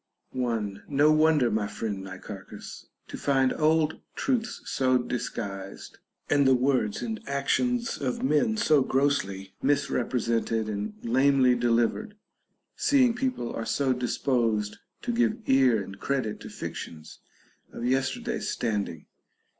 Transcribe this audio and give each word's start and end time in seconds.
1. 0.31 0.81
No 0.89 1.11
wonder, 1.11 1.51
my 1.51 1.67
friend 1.67 2.01
Nicarehus, 2.03 2.87
to 3.07 3.19
find 3.19 3.53
old 3.53 4.01
truths 4.15 4.63
so 4.65 4.97
disguised, 4.97 5.99
and 6.27 6.47
the 6.47 6.55
words 6.55 7.03
and 7.03 7.19
actions 7.27 8.01
of 8.01 8.23
men 8.23 8.57
so 8.57 8.81
grossly 8.81 9.53
misrepresented 9.61 10.67
and 10.67 10.95
lamely 11.03 11.53
delivered, 11.53 12.15
seeing 12.75 13.13
people 13.13 13.53
are 13.55 13.63
so 13.63 13.93
disposed 13.93 14.77
to 15.03 15.13
give 15.13 15.37
ear 15.45 15.83
and 15.83 15.99
credit 15.99 16.39
to 16.39 16.49
"fictions 16.49 17.19
of 17.71 17.85
yesterday's 17.85 18.49
standing. 18.49 19.05